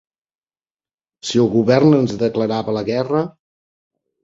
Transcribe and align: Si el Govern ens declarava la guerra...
Si 1.29 1.43
el 1.43 1.51
Govern 1.57 1.99
ens 1.99 2.17
declarava 2.23 2.77
la 2.81 2.85
guerra... 2.91 3.25